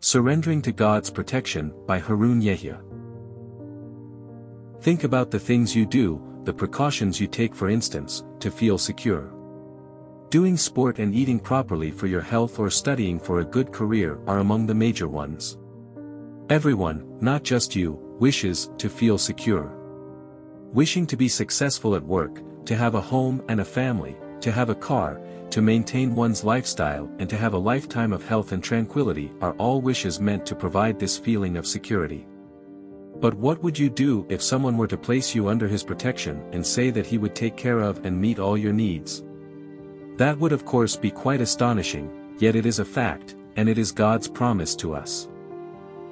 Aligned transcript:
Surrendering 0.00 0.62
to 0.62 0.70
God's 0.70 1.10
Protection 1.10 1.74
by 1.84 1.98
Harun 1.98 2.40
Yahya. 2.40 2.80
Think 4.80 5.02
about 5.02 5.32
the 5.32 5.40
things 5.40 5.74
you 5.74 5.84
do, 5.84 6.22
the 6.44 6.52
precautions 6.52 7.20
you 7.20 7.26
take 7.26 7.52
for 7.52 7.68
instance, 7.68 8.22
to 8.38 8.48
feel 8.48 8.78
secure. 8.78 9.34
Doing 10.30 10.56
sport 10.56 11.00
and 11.00 11.12
eating 11.12 11.40
properly 11.40 11.90
for 11.90 12.06
your 12.06 12.20
health 12.20 12.60
or 12.60 12.70
studying 12.70 13.18
for 13.18 13.40
a 13.40 13.44
good 13.44 13.72
career 13.72 14.20
are 14.28 14.38
among 14.38 14.66
the 14.66 14.74
major 14.74 15.08
ones. 15.08 15.58
Everyone, 16.48 17.18
not 17.20 17.42
just 17.42 17.74
you, 17.74 17.98
wishes 18.20 18.70
to 18.78 18.88
feel 18.88 19.18
secure. 19.18 19.74
Wishing 20.72 21.08
to 21.08 21.16
be 21.16 21.28
successful 21.28 21.96
at 21.96 22.04
work, 22.04 22.40
to 22.66 22.76
have 22.76 22.94
a 22.94 23.00
home 23.00 23.42
and 23.48 23.60
a 23.60 23.64
family, 23.64 24.16
to 24.42 24.52
have 24.52 24.70
a 24.70 24.74
car, 24.74 25.20
to 25.50 25.62
maintain 25.62 26.14
one's 26.14 26.44
lifestyle 26.44 27.10
and 27.18 27.28
to 27.30 27.36
have 27.36 27.54
a 27.54 27.58
lifetime 27.58 28.12
of 28.12 28.26
health 28.26 28.52
and 28.52 28.62
tranquility 28.62 29.32
are 29.40 29.54
all 29.54 29.80
wishes 29.80 30.20
meant 30.20 30.44
to 30.46 30.54
provide 30.54 30.98
this 30.98 31.16
feeling 31.16 31.56
of 31.56 31.66
security. 31.66 32.26
But 33.20 33.34
what 33.34 33.62
would 33.62 33.78
you 33.78 33.90
do 33.90 34.26
if 34.28 34.42
someone 34.42 34.76
were 34.76 34.86
to 34.86 34.96
place 34.96 35.34
you 35.34 35.48
under 35.48 35.66
his 35.66 35.82
protection 35.82 36.42
and 36.52 36.64
say 36.64 36.90
that 36.90 37.06
he 37.06 37.18
would 37.18 37.34
take 37.34 37.56
care 37.56 37.80
of 37.80 38.04
and 38.04 38.20
meet 38.20 38.38
all 38.38 38.56
your 38.56 38.72
needs? 38.72 39.24
That 40.16 40.38
would 40.38 40.52
of 40.52 40.64
course 40.64 40.96
be 40.96 41.10
quite 41.10 41.40
astonishing, 41.40 42.10
yet 42.38 42.54
it 42.54 42.66
is 42.66 42.78
a 42.78 42.84
fact, 42.84 43.34
and 43.56 43.68
it 43.68 43.78
is 43.78 43.90
God's 43.90 44.28
promise 44.28 44.76
to 44.76 44.94
us. 44.94 45.28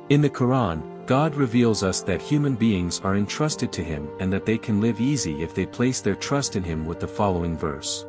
In 0.09 0.20
the 0.20 0.31
Quran, 0.31 0.83
God 1.06 1.37
reveals 1.37 1.84
us 1.84 2.01
that 2.03 2.20
human 2.20 2.56
beings 2.56 3.01
are 3.05 3.15
entrusted 3.15 3.70
to 3.73 3.84
him 3.84 4.09
and 4.19 4.33
that 4.33 4.45
they 4.45 4.59
can 4.59 4.81
live 4.81 5.01
easy 5.01 5.43
if 5.43 5.55
they 5.55 5.67
place 5.67 6.01
their 6.01 6.17
trust 6.17 6.56
in 6.56 6.65
him 6.65 6.84
with 6.84 6.98
the 6.98 7.06
following 7.06 7.56
verse. 7.56 8.05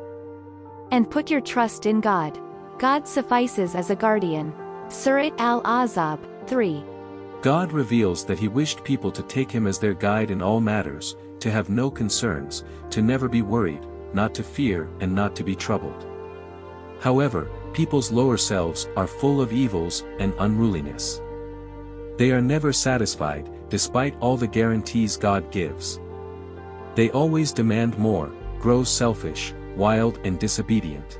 And 0.90 1.10
put 1.10 1.30
your 1.30 1.40
trust 1.40 1.86
in 1.86 2.00
God. 2.00 2.38
God 2.78 3.06
suffices 3.06 3.74
as 3.74 3.90
a 3.90 3.96
guardian. 3.96 4.52
Surat 4.88 5.32
al-Ahzab, 5.38 6.20
3. 6.46 6.84
God 7.42 7.72
reveals 7.72 8.24
that 8.24 8.38
he 8.38 8.48
wished 8.48 8.84
people 8.84 9.10
to 9.12 9.22
take 9.22 9.50
him 9.50 9.66
as 9.66 9.78
their 9.78 9.94
guide 9.94 10.30
in 10.30 10.42
all 10.42 10.60
matters, 10.60 11.16
to 11.40 11.50
have 11.50 11.70
no 11.70 11.90
concerns, 11.90 12.64
to 12.90 13.02
never 13.02 13.28
be 13.28 13.42
worried, 13.42 13.86
not 14.12 14.34
to 14.34 14.42
fear 14.42 14.88
and 15.00 15.14
not 15.14 15.36
to 15.36 15.44
be 15.44 15.54
troubled. 15.54 16.06
However, 17.00 17.50
people's 17.72 18.10
lower 18.10 18.36
selves 18.36 18.88
are 18.96 19.06
full 19.06 19.40
of 19.40 19.52
evils 19.52 20.04
and 20.18 20.34
unruliness. 20.40 21.20
They 22.16 22.32
are 22.32 22.42
never 22.42 22.72
satisfied, 22.72 23.48
despite 23.68 24.18
all 24.20 24.36
the 24.36 24.48
guarantees 24.48 25.16
God 25.16 25.52
gives. 25.52 26.00
They 26.96 27.10
always 27.10 27.52
demand 27.52 27.96
more, 27.98 28.32
grow 28.58 28.82
selfish, 28.82 29.54
wild 29.78 30.18
and 30.24 30.38
disobedient. 30.38 31.18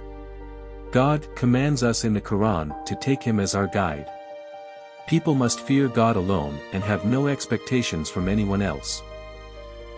God 0.91 1.27
commands 1.37 1.83
us 1.83 2.05
in 2.05 2.13
the 2.13 2.21
Quran 2.21 2.85
to 2.85 2.97
take 2.97 3.23
him 3.23 3.41
as 3.41 3.55
our 3.55 3.69
guide. 3.69 4.11
People 5.07 5.35
must 5.35 5.61
fear 5.61 5.89
God 5.89 6.17
alone 6.17 6.59
and 6.73 6.83
have 6.83 7.07
no 7.07 7.29
expectations 7.29 8.11
from 8.11 8.29
anyone 8.29 8.61
else. 8.61 9.03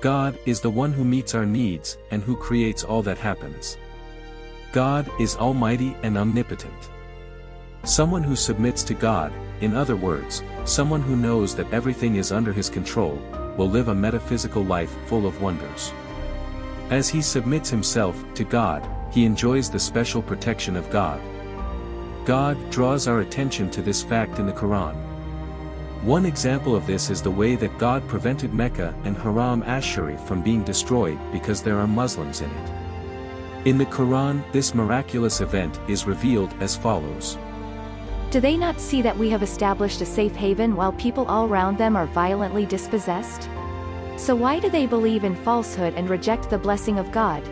God 0.00 0.38
is 0.46 0.60
the 0.60 0.70
one 0.70 0.92
who 0.92 1.04
meets 1.04 1.34
our 1.34 1.46
needs 1.46 1.98
and 2.10 2.22
who 2.22 2.36
creates 2.36 2.84
all 2.84 3.02
that 3.02 3.18
happens. 3.18 3.76
God 4.72 5.10
is 5.18 5.36
almighty 5.36 5.96
and 6.02 6.16
omnipotent. 6.16 6.90
Someone 7.84 8.22
who 8.22 8.36
submits 8.36 8.82
to 8.84 8.94
God, 8.94 9.32
in 9.62 9.74
other 9.74 9.96
words, 9.96 10.42
someone 10.64 11.02
who 11.02 11.16
knows 11.16 11.54
that 11.56 11.72
everything 11.72 12.16
is 12.16 12.30
under 12.30 12.52
his 12.52 12.68
control, 12.68 13.18
will 13.56 13.68
live 13.68 13.88
a 13.88 13.94
metaphysical 13.94 14.64
life 14.64 14.94
full 15.06 15.26
of 15.26 15.42
wonders. 15.42 15.92
As 16.90 17.08
he 17.08 17.22
submits 17.22 17.70
himself 17.70 18.22
to 18.34 18.42
God, 18.42 18.84
he 19.12 19.24
enjoys 19.24 19.70
the 19.70 19.78
special 19.78 20.20
protection 20.20 20.74
of 20.74 20.90
God. 20.90 21.20
God 22.24 22.58
draws 22.70 23.06
our 23.06 23.20
attention 23.20 23.70
to 23.70 23.80
this 23.80 24.02
fact 24.02 24.40
in 24.40 24.46
the 24.46 24.52
Quran. 24.52 24.96
One 26.02 26.26
example 26.26 26.74
of 26.74 26.88
this 26.88 27.08
is 27.08 27.22
the 27.22 27.30
way 27.30 27.54
that 27.56 27.78
God 27.78 28.06
prevented 28.08 28.52
Mecca 28.52 28.92
and 29.04 29.16
Haram 29.16 29.62
Ash-Sharif 29.62 30.20
from 30.22 30.42
being 30.42 30.64
destroyed 30.64 31.18
because 31.30 31.62
there 31.62 31.78
are 31.78 31.86
Muslims 31.86 32.40
in 32.40 32.50
it. 32.50 32.70
In 33.66 33.78
the 33.78 33.86
Quran 33.86 34.42
this 34.50 34.74
miraculous 34.74 35.40
event 35.40 35.78
is 35.86 36.06
revealed 36.06 36.52
as 36.60 36.76
follows. 36.76 37.38
Do 38.30 38.40
they 38.40 38.56
not 38.56 38.80
see 38.80 39.00
that 39.02 39.16
we 39.16 39.30
have 39.30 39.42
established 39.44 40.00
a 40.00 40.06
safe 40.06 40.34
haven 40.34 40.74
while 40.74 40.92
people 40.92 41.24
all 41.26 41.46
round 41.46 41.78
them 41.78 41.96
are 41.96 42.06
violently 42.06 42.66
dispossessed? 42.66 43.48
So 44.20 44.36
why 44.36 44.58
do 44.60 44.68
they 44.68 44.84
believe 44.84 45.24
in 45.24 45.34
falsehood 45.34 45.94
and 45.94 46.10
reject 46.10 46.50
the 46.50 46.58
blessing 46.58 46.98
of 46.98 47.10
God? 47.10 47.42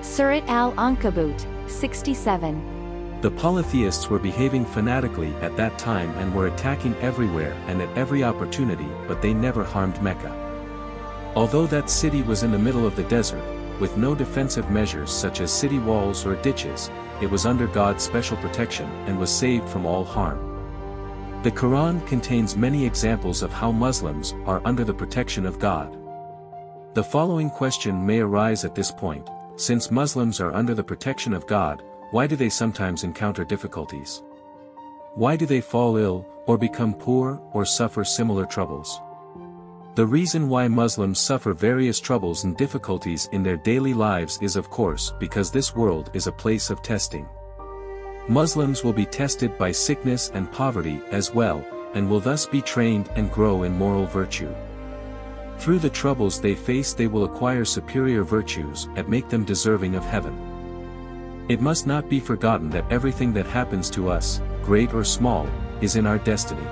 Surat 0.00 0.42
al-Ankabut, 0.48 1.46
67. 1.70 3.20
The 3.20 3.30
polytheists 3.30 4.10
were 4.10 4.18
behaving 4.18 4.64
fanatically 4.64 5.32
at 5.34 5.56
that 5.56 5.78
time 5.78 6.10
and 6.18 6.34
were 6.34 6.48
attacking 6.48 6.96
everywhere 6.96 7.52
and 7.68 7.80
at 7.80 7.96
every 7.96 8.24
opportunity 8.24 8.88
but 9.06 9.22
they 9.22 9.32
never 9.32 9.62
harmed 9.62 10.02
Mecca. 10.02 10.34
Although 11.36 11.68
that 11.68 11.88
city 11.88 12.22
was 12.22 12.42
in 12.42 12.50
the 12.50 12.58
middle 12.58 12.84
of 12.84 12.96
the 12.96 13.04
desert, 13.04 13.44
with 13.78 13.96
no 13.96 14.12
defensive 14.12 14.68
measures 14.72 15.08
such 15.08 15.40
as 15.40 15.52
city 15.52 15.78
walls 15.78 16.26
or 16.26 16.34
ditches, 16.42 16.90
it 17.20 17.30
was 17.30 17.46
under 17.46 17.68
God's 17.68 18.02
special 18.02 18.36
protection 18.38 18.90
and 19.06 19.20
was 19.20 19.30
saved 19.30 19.68
from 19.68 19.86
all 19.86 20.04
harm. 20.04 20.51
The 21.42 21.50
Quran 21.50 22.06
contains 22.06 22.56
many 22.56 22.86
examples 22.86 23.42
of 23.42 23.52
how 23.52 23.72
Muslims 23.72 24.32
are 24.46 24.62
under 24.64 24.84
the 24.84 24.94
protection 24.94 25.44
of 25.44 25.58
God. 25.58 25.98
The 26.94 27.02
following 27.02 27.50
question 27.50 28.06
may 28.06 28.20
arise 28.20 28.64
at 28.64 28.76
this 28.76 28.92
point, 28.92 29.28
since 29.56 29.90
Muslims 29.90 30.40
are 30.40 30.54
under 30.54 30.72
the 30.72 30.84
protection 30.84 31.32
of 31.32 31.48
God, 31.48 31.82
why 32.12 32.28
do 32.28 32.36
they 32.36 32.48
sometimes 32.48 33.02
encounter 33.02 33.44
difficulties? 33.44 34.22
Why 35.16 35.34
do 35.34 35.44
they 35.44 35.60
fall 35.60 35.96
ill, 35.96 36.24
or 36.46 36.56
become 36.56 36.94
poor, 36.94 37.42
or 37.52 37.64
suffer 37.64 38.04
similar 38.04 38.46
troubles? 38.46 39.00
The 39.96 40.06
reason 40.06 40.48
why 40.48 40.68
Muslims 40.68 41.18
suffer 41.18 41.54
various 41.54 41.98
troubles 41.98 42.44
and 42.44 42.56
difficulties 42.56 43.28
in 43.32 43.42
their 43.42 43.56
daily 43.56 43.94
lives 43.94 44.38
is 44.42 44.54
of 44.54 44.70
course 44.70 45.12
because 45.18 45.50
this 45.50 45.74
world 45.74 46.12
is 46.14 46.28
a 46.28 46.32
place 46.32 46.70
of 46.70 46.82
testing. 46.82 47.26
Muslims 48.28 48.84
will 48.84 48.92
be 48.92 49.04
tested 49.04 49.58
by 49.58 49.72
sickness 49.72 50.30
and 50.32 50.50
poverty 50.52 51.00
as 51.10 51.34
well, 51.34 51.64
and 51.94 52.08
will 52.08 52.20
thus 52.20 52.46
be 52.46 52.62
trained 52.62 53.10
and 53.16 53.32
grow 53.32 53.64
in 53.64 53.76
moral 53.76 54.06
virtue. 54.06 54.54
Through 55.58 55.80
the 55.80 55.90
troubles 55.90 56.40
they 56.40 56.54
face 56.54 56.92
they 56.92 57.08
will 57.08 57.24
acquire 57.24 57.64
superior 57.64 58.22
virtues 58.22 58.88
that 58.94 59.08
make 59.08 59.28
them 59.28 59.44
deserving 59.44 59.96
of 59.96 60.04
heaven. 60.04 61.46
It 61.48 61.60
must 61.60 61.86
not 61.86 62.08
be 62.08 62.20
forgotten 62.20 62.70
that 62.70 62.90
everything 62.90 63.32
that 63.32 63.46
happens 63.46 63.90
to 63.90 64.08
us, 64.08 64.40
great 64.62 64.94
or 64.94 65.04
small, 65.04 65.48
is 65.80 65.96
in 65.96 66.06
our 66.06 66.18
destiny. 66.18 66.66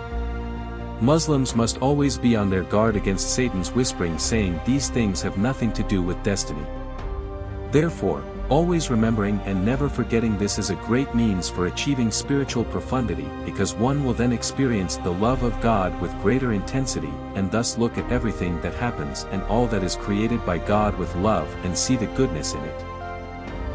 Muslims 1.01 1.57
must 1.57 1.79
always 1.79 2.17
be 2.17 2.37
on 2.37 2.49
their 2.49 2.63
guard 2.63 2.95
against 2.95 3.35
Satan's 3.35 3.73
whispering 3.73 4.19
saying 4.19 4.61
these 4.65 4.89
things 4.89 5.21
have 5.23 5.37
nothing 5.37 5.73
to 5.73 5.83
do 5.83 6.01
with 6.01 6.23
destiny. 6.23 6.65
Therefore, 7.71 8.25
Always 8.51 8.91
remembering 8.91 9.39
and 9.45 9.65
never 9.65 9.89
forgetting 9.89 10.37
this 10.37 10.59
is 10.59 10.71
a 10.71 10.75
great 10.75 11.15
means 11.15 11.49
for 11.49 11.69
achieving 11.69 12.11
spiritual 12.11 12.65
profundity 12.65 13.29
because 13.45 13.77
one 13.77 14.03
will 14.03 14.13
then 14.13 14.33
experience 14.33 14.97
the 14.97 15.13
love 15.13 15.45
of 15.45 15.61
God 15.61 15.99
with 16.01 16.21
greater 16.21 16.53
intensity 16.53 17.13
and 17.37 17.49
thus 17.49 17.79
look 17.79 17.97
at 17.97 18.11
everything 18.11 18.61
that 18.63 18.75
happens 18.75 19.25
and 19.31 19.41
all 19.45 19.69
that 19.69 19.85
is 19.85 19.95
created 19.95 20.45
by 20.45 20.59
God 20.59 20.99
with 20.99 21.15
love 21.15 21.49
and 21.65 21.79
see 21.79 21.95
the 21.95 22.09
goodness 22.17 22.55
in 22.55 22.61
it. 22.65 22.85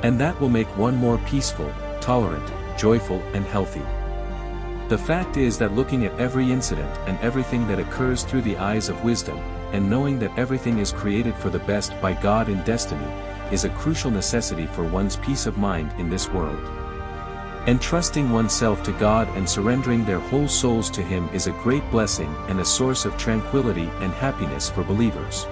And 0.03 0.19
that 0.19 0.37
will 0.41 0.49
make 0.49 0.67
one 0.77 0.97
more 0.97 1.19
peaceful, 1.19 1.71
tolerant, 2.01 2.51
joyful 2.77 3.21
and 3.33 3.45
healthy. 3.45 3.83
The 4.89 4.97
fact 4.97 5.37
is 5.37 5.57
that 5.59 5.73
looking 5.73 6.05
at 6.05 6.19
every 6.19 6.51
incident 6.51 6.93
and 7.07 7.17
everything 7.19 7.65
that 7.69 7.79
occurs 7.79 8.23
through 8.23 8.41
the 8.41 8.57
eyes 8.57 8.89
of 8.89 9.05
wisdom, 9.05 9.37
and 9.71 9.89
knowing 9.89 10.19
that 10.19 10.37
everything 10.37 10.79
is 10.79 10.91
created 10.91 11.33
for 11.35 11.49
the 11.49 11.59
best 11.59 11.99
by 12.01 12.13
God 12.13 12.49
in 12.49 12.61
destiny, 12.63 13.07
is 13.51 13.63
a 13.63 13.69
crucial 13.69 14.11
necessity 14.11 14.65
for 14.67 14.83
one's 14.83 15.17
peace 15.17 15.45
of 15.45 15.57
mind 15.57 15.93
in 15.97 16.09
this 16.09 16.29
world. 16.29 16.59
Entrusting 17.67 18.31
oneself 18.31 18.83
to 18.83 18.91
God 18.93 19.27
and 19.35 19.49
surrendering 19.49 20.05
their 20.05 20.19
whole 20.19 20.47
souls 20.47 20.89
to 20.91 21.01
Him 21.01 21.27
is 21.33 21.47
a 21.47 21.51
great 21.63 21.89
blessing 21.89 22.33
and 22.47 22.59
a 22.59 22.65
source 22.65 23.05
of 23.05 23.17
tranquility 23.17 23.89
and 24.01 24.13
happiness 24.13 24.69
for 24.69 24.83
believers. 24.83 25.47